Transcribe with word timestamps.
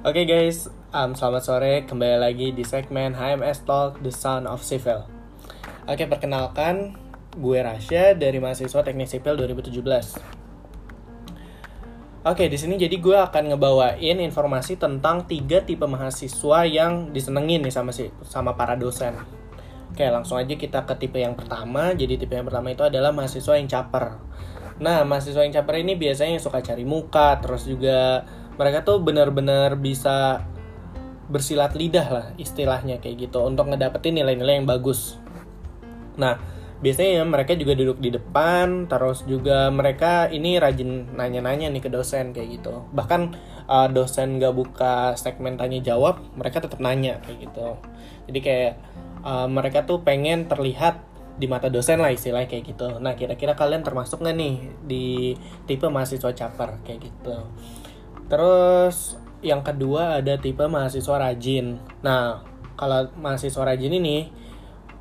Oke 0.00 0.24
guys, 0.24 0.64
um, 0.96 1.12
selamat 1.12 1.42
sore. 1.44 1.84
Kembali 1.84 2.16
lagi 2.16 2.56
di 2.56 2.64
segmen 2.64 3.12
HMS 3.12 3.68
Talk 3.68 4.00
The 4.00 4.08
Sound 4.08 4.48
of 4.48 4.64
Civil. 4.64 5.04
Oke, 5.84 6.08
perkenalkan 6.08 6.96
gue 7.36 7.60
Rasya 7.60 8.16
dari 8.16 8.40
mahasiswa 8.40 8.80
Teknik 8.80 9.12
Sipil 9.12 9.36
2017. 9.36 12.24
Oke, 12.24 12.48
di 12.48 12.56
sini 12.56 12.80
jadi 12.80 12.96
gue 12.96 13.12
akan 13.12 13.52
ngebawain 13.52 14.24
informasi 14.24 14.80
tentang 14.80 15.28
tiga 15.28 15.68
tipe 15.68 15.84
mahasiswa 15.84 16.64
yang 16.64 17.12
disenengin 17.12 17.60
nih 17.60 17.74
sama 17.76 17.92
si 17.92 18.08
sama 18.24 18.56
para 18.56 18.80
dosen. 18.80 19.12
Oke, 19.92 20.08
langsung 20.08 20.40
aja 20.40 20.56
kita 20.56 20.88
ke 20.88 20.96
tipe 20.96 21.20
yang 21.20 21.36
pertama. 21.36 21.92
Jadi 21.92 22.16
tipe 22.16 22.32
yang 22.32 22.48
pertama 22.48 22.72
itu 22.72 22.88
adalah 22.88 23.12
mahasiswa 23.12 23.52
yang 23.52 23.68
caper. 23.68 24.16
Nah, 24.80 25.04
mahasiswa 25.04 25.44
yang 25.44 25.52
caper 25.52 25.84
ini 25.84 26.00
biasanya 26.00 26.40
suka 26.40 26.64
cari 26.64 26.88
muka, 26.88 27.36
terus 27.44 27.68
juga 27.68 28.24
mereka 28.56 28.82
tuh 28.86 28.98
benar-benar 29.02 29.76
bisa 29.78 30.46
bersilat 31.30 31.78
lidah 31.78 32.08
lah 32.10 32.26
istilahnya 32.34 32.98
kayak 32.98 33.30
gitu 33.30 33.38
untuk 33.46 33.70
ngedapetin 33.70 34.18
nilai-nilai 34.18 34.58
yang 34.58 34.66
bagus. 34.66 35.14
Nah, 36.18 36.36
biasanya 36.82 37.22
mereka 37.22 37.54
juga 37.54 37.78
duduk 37.78 38.02
di 38.02 38.10
depan, 38.10 38.90
terus 38.90 39.22
juga 39.28 39.70
mereka 39.70 40.26
ini 40.26 40.58
rajin 40.58 41.14
nanya-nanya 41.14 41.70
nih 41.70 41.82
ke 41.86 41.90
dosen 41.92 42.34
kayak 42.34 42.60
gitu. 42.60 42.82
Bahkan 42.90 43.20
uh, 43.70 43.88
dosen 43.94 44.42
gak 44.42 44.58
buka 44.58 45.14
segmen 45.14 45.54
tanya 45.54 45.78
jawab, 45.78 46.18
mereka 46.34 46.58
tetap 46.64 46.82
nanya 46.82 47.22
kayak 47.22 47.46
gitu. 47.46 47.78
Jadi 48.26 48.38
kayak 48.42 48.72
uh, 49.22 49.46
mereka 49.46 49.86
tuh 49.86 50.02
pengen 50.02 50.50
terlihat 50.50 50.98
di 51.40 51.48
mata 51.48 51.72
dosen 51.72 52.04
lah 52.04 52.12
istilahnya 52.12 52.50
kayak 52.50 52.76
gitu. 52.76 53.00
Nah 53.00 53.16
kira-kira 53.16 53.56
kalian 53.56 53.80
termasuk 53.80 54.20
nggak 54.20 54.36
nih 54.36 54.54
di 54.84 55.32
tipe 55.64 55.88
mahasiswa 55.88 56.36
caper 56.36 56.84
kayak 56.84 57.08
gitu. 57.08 57.36
Terus 58.30 59.18
yang 59.42 59.66
kedua 59.66 60.22
ada 60.22 60.38
tipe 60.38 60.62
mahasiswa 60.64 61.18
rajin. 61.18 61.82
Nah 62.06 62.46
kalau 62.78 63.10
mahasiswa 63.18 63.66
rajin 63.66 63.90
ini 63.90 64.30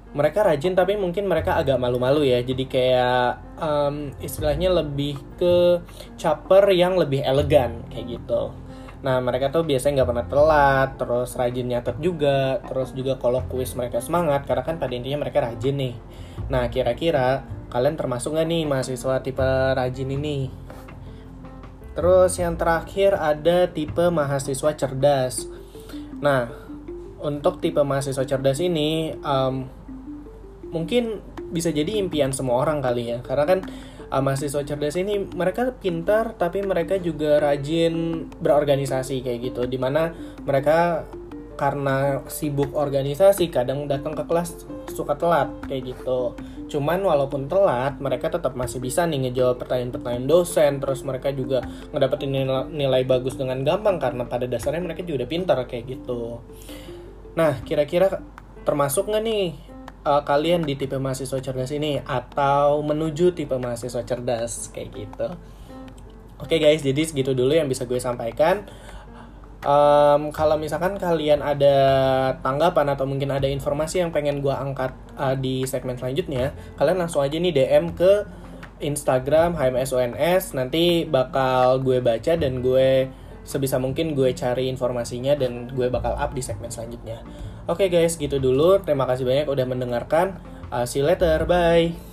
mereka 0.09 0.41
rajin 0.41 0.73
tapi 0.73 0.97
mungkin 0.97 1.29
mereka 1.29 1.53
agak 1.61 1.77
malu-malu 1.77 2.25
ya. 2.25 2.41
Jadi 2.41 2.65
kayak 2.65 3.37
um, 3.61 4.09
istilahnya 4.17 4.73
lebih 4.73 5.21
ke 5.37 5.77
caper 6.17 6.73
yang 6.73 6.97
lebih 6.97 7.21
elegan 7.21 7.85
kayak 7.93 8.17
gitu. 8.17 8.49
Nah 8.99 9.21
mereka 9.23 9.53
tuh 9.53 9.63
biasanya 9.63 10.01
nggak 10.01 10.09
pernah 10.11 10.27
telat, 10.27 10.89
terus 10.99 11.29
rajin 11.39 11.71
nyatet 11.71 11.97
juga, 12.03 12.59
terus 12.67 12.91
juga 12.91 13.15
kalau 13.15 13.39
kuis 13.47 13.71
mereka 13.77 14.03
semangat 14.03 14.43
karena 14.43 14.63
kan 14.65 14.75
pada 14.75 14.91
intinya 14.91 15.23
mereka 15.23 15.45
rajin 15.45 15.77
nih. 15.77 15.95
Nah 16.51 16.67
kira-kira 16.67 17.45
kalian 17.69 17.95
termasuk 17.95 18.33
nggak 18.35 18.47
nih 18.49 18.63
mahasiswa 18.65 19.21
tipe 19.21 19.45
rajin 19.77 20.09
ini? 20.09 20.49
Terus 21.95 22.37
yang 22.39 22.55
terakhir 22.55 23.17
ada 23.17 23.67
tipe 23.67 24.07
mahasiswa 24.07 24.71
cerdas. 24.77 25.49
Nah 26.21 26.47
untuk 27.19 27.59
tipe 27.59 27.83
mahasiswa 27.83 28.23
cerdas 28.23 28.63
ini 28.63 29.11
um, 29.19 29.67
mungkin 30.71 31.19
bisa 31.49 31.73
jadi 31.73 31.97
impian 31.97 32.31
semua 32.31 32.61
orang 32.61 32.79
kali 32.79 33.09
ya, 33.11 33.19
karena 33.25 33.43
kan 33.49 33.59
uh, 34.13 34.21
mahasiswa 34.21 34.61
cerdas 34.63 34.95
ini 34.95 35.27
mereka 35.33 35.73
pintar 35.75 36.37
tapi 36.37 36.61
mereka 36.61 37.01
juga 37.01 37.41
rajin 37.41 38.25
berorganisasi 38.39 39.25
kayak 39.25 39.39
gitu. 39.51 39.61
Di 39.65 39.75
mana 39.81 40.13
mereka 40.45 41.03
karena 41.59 42.23
sibuk 42.31 42.71
organisasi 42.71 43.51
kadang 43.51 43.83
datang 43.91 44.15
ke 44.15 44.23
kelas 44.23 44.63
suka 44.95 45.19
telat 45.19 45.51
kayak 45.67 45.91
gitu 45.91 46.31
cuman 46.69 47.01
walaupun 47.01 47.49
telat 47.49 47.97
mereka 47.97 48.29
tetap 48.29 48.53
masih 48.53 48.77
bisa 48.77 49.09
nih 49.09 49.27
ngejawab 49.27 49.57
pertanyaan-pertanyaan 49.59 50.29
dosen 50.29 50.77
terus 50.77 51.01
mereka 51.01 51.33
juga 51.33 51.65
ngedapetin 51.91 52.29
nilai, 52.29 52.69
nilai 52.69 53.01
bagus 53.03 53.35
dengan 53.35 53.65
gampang 53.65 53.97
karena 53.97 54.29
pada 54.29 54.45
dasarnya 54.45 54.85
mereka 54.85 55.01
juga 55.01 55.25
udah 55.25 55.29
pintar 55.29 55.57
kayak 55.65 55.97
gitu 55.97 56.39
nah 57.33 57.57
kira-kira 57.65 58.21
termasuk 58.63 59.09
nggak 59.09 59.23
nih 59.25 59.57
uh, 60.05 60.21
kalian 60.23 60.63
di 60.63 60.77
tipe 60.77 60.95
mahasiswa 60.95 61.39
cerdas 61.41 61.71
ini 61.73 61.99
atau 62.03 62.79
menuju 62.85 63.35
tipe 63.35 63.55
mahasiswa 63.57 64.03
cerdas 64.05 64.71
kayak 64.71 64.89
gitu. 64.95 65.27
Oke 66.39 66.55
okay 66.55 66.59
guys, 66.63 66.79
jadi 66.79 67.03
segitu 67.03 67.35
dulu 67.35 67.51
yang 67.51 67.67
bisa 67.67 67.83
gue 67.83 67.99
sampaikan. 67.99 68.63
Um, 69.59 70.31
kalau 70.31 70.55
misalkan 70.55 70.95
kalian 70.95 71.43
ada 71.43 71.75
tanggapan 72.39 72.95
atau 72.95 73.03
mungkin 73.03 73.27
ada 73.27 73.43
informasi 73.43 73.99
yang 73.99 74.15
pengen 74.15 74.39
gue 74.39 74.55
angkat 74.55 74.95
uh, 75.19 75.35
di 75.35 75.67
segmen 75.67 75.99
selanjutnya, 75.99 76.55
kalian 76.79 77.03
langsung 77.03 77.19
aja 77.27 77.35
nih 77.35 77.51
DM 77.51 77.91
ke 77.91 78.23
Instagram 78.79 79.59
HMSONS. 79.59 80.55
Nanti 80.55 81.03
bakal 81.03 81.83
gue 81.83 81.99
baca 81.99 82.39
dan 82.39 82.63
gue 82.63 83.11
sebisa 83.43 83.75
mungkin 83.81 84.15
gue 84.15 84.31
cari 84.31 84.71
informasinya 84.71 85.35
dan 85.35 85.67
gue 85.75 85.91
bakal 85.91 86.15
up 86.15 86.31
di 86.31 86.39
segmen 86.39 86.71
selanjutnya. 86.71 87.19
Oke 87.67 87.85
okay 87.85 87.87
guys, 87.91 88.15
gitu 88.15 88.39
dulu. 88.39 88.79
Terima 88.79 89.03
kasih 89.05 89.27
banyak 89.27 89.47
udah 89.51 89.65
mendengarkan. 89.67 90.39
Uh, 90.71 90.87
see 90.87 91.03
you 91.03 91.05
later. 91.05 91.43
Bye. 91.43 92.08